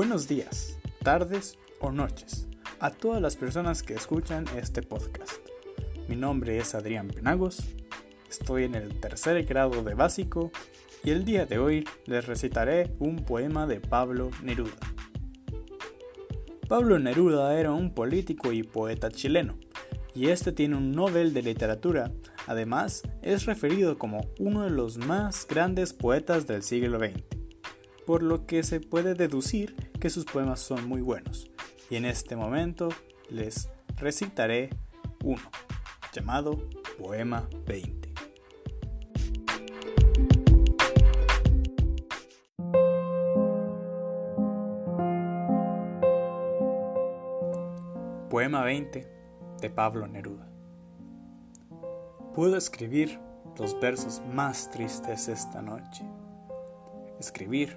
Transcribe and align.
Buenos 0.00 0.26
días, 0.28 0.78
tardes 1.02 1.58
o 1.78 1.92
noches 1.92 2.48
a 2.80 2.88
todas 2.88 3.20
las 3.20 3.36
personas 3.36 3.82
que 3.82 3.92
escuchan 3.92 4.46
este 4.56 4.80
podcast. 4.80 5.46
Mi 6.08 6.16
nombre 6.16 6.56
es 6.56 6.74
Adrián 6.74 7.08
Penagos, 7.08 7.58
estoy 8.26 8.64
en 8.64 8.76
el 8.76 8.98
tercer 8.98 9.44
grado 9.44 9.82
de 9.82 9.92
básico 9.92 10.52
y 11.04 11.10
el 11.10 11.26
día 11.26 11.44
de 11.44 11.58
hoy 11.58 11.86
les 12.06 12.26
recitaré 12.26 12.96
un 12.98 13.26
poema 13.26 13.66
de 13.66 13.78
Pablo 13.78 14.30
Neruda. 14.42 14.78
Pablo 16.66 16.98
Neruda 16.98 17.60
era 17.60 17.72
un 17.72 17.92
político 17.92 18.52
y 18.52 18.62
poeta 18.62 19.10
chileno, 19.10 19.58
y 20.14 20.28
este 20.28 20.52
tiene 20.52 20.76
un 20.76 20.92
Nobel 20.92 21.34
de 21.34 21.42
Literatura, 21.42 22.10
además 22.46 23.02
es 23.20 23.44
referido 23.44 23.98
como 23.98 24.22
uno 24.38 24.62
de 24.62 24.70
los 24.70 24.96
más 24.96 25.46
grandes 25.46 25.92
poetas 25.92 26.46
del 26.46 26.62
siglo 26.62 26.98
XX, 26.98 27.39
por 28.10 28.24
lo 28.24 28.44
que 28.44 28.64
se 28.64 28.80
puede 28.80 29.14
deducir 29.14 29.76
que 30.00 30.10
sus 30.10 30.24
poemas 30.24 30.58
son 30.58 30.88
muy 30.88 31.00
buenos, 31.00 31.48
y 31.88 31.94
en 31.94 32.04
este 32.04 32.34
momento 32.34 32.88
les 33.28 33.70
recitaré 33.98 34.68
uno, 35.22 35.40
llamado 36.12 36.58
Poema 36.98 37.48
20. 37.66 38.12
Poema 48.28 48.64
20 48.64 49.08
de 49.60 49.70
Pablo 49.70 50.08
Neruda. 50.08 50.48
Puedo 52.34 52.56
escribir 52.56 53.20
los 53.56 53.78
versos 53.78 54.20
más 54.34 54.68
tristes 54.72 55.28
esta 55.28 55.62
noche. 55.62 56.02
Escribir, 57.20 57.76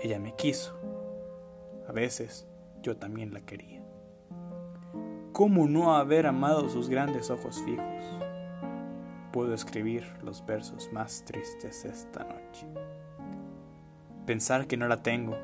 Ella 0.00 0.18
me 0.18 0.34
quiso. 0.34 0.78
A 1.88 1.92
veces 1.92 2.48
yo 2.82 2.96
también 2.96 3.34
la 3.34 3.40
quería. 3.40 3.82
¿Cómo 5.32 5.68
no 5.68 5.94
haber 5.94 6.26
amado 6.26 6.68
sus 6.68 6.88
grandes 6.88 7.30
ojos 7.30 7.62
fijos? 7.64 8.04
Puedo 9.32 9.54
escribir 9.54 10.06
los 10.22 10.44
versos 10.44 10.90
más 10.92 11.24
tristes 11.24 11.84
esta 11.84 12.24
noche. 12.24 12.66
Pensar 14.26 14.66
que 14.66 14.76
no 14.76 14.88
la 14.88 15.02
tengo, 15.02 15.36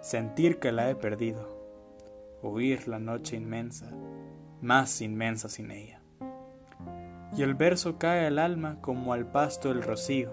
sentir 0.00 0.58
que 0.58 0.72
la 0.72 0.90
he 0.90 0.94
perdido 0.94 1.60
oír 2.42 2.88
la 2.88 2.98
noche 2.98 3.36
inmensa, 3.36 3.90
más 4.60 5.00
inmensa 5.00 5.48
sin 5.48 5.70
ella. 5.70 6.00
Y 7.36 7.42
el 7.42 7.54
verso 7.54 7.98
cae 7.98 8.26
al 8.26 8.38
alma 8.38 8.78
como 8.80 9.12
al 9.12 9.30
pasto 9.30 9.70
el 9.70 9.82
rocío. 9.82 10.32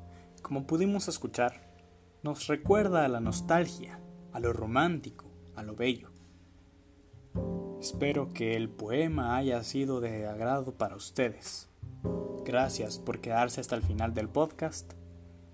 como 0.51 0.67
pudimos 0.67 1.07
escuchar, 1.07 1.61
nos 2.23 2.47
recuerda 2.47 3.05
a 3.05 3.07
la 3.07 3.21
nostalgia, 3.21 4.01
a 4.33 4.41
lo 4.41 4.51
romántico, 4.51 5.31
a 5.55 5.63
lo 5.63 5.77
bello. 5.77 6.11
Espero 7.79 8.33
que 8.33 8.57
el 8.57 8.67
poema 8.67 9.37
haya 9.37 9.63
sido 9.63 10.01
de 10.01 10.27
agrado 10.27 10.73
para 10.73 10.97
ustedes. 10.97 11.69
Gracias 12.43 12.99
por 12.99 13.21
quedarse 13.21 13.61
hasta 13.61 13.77
el 13.77 13.81
final 13.81 14.13
del 14.13 14.27
podcast 14.27 14.91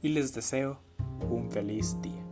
y 0.02 0.09
les 0.09 0.34
deseo 0.34 0.80
un 1.29 1.52
feliz 1.52 2.02
día. 2.02 2.26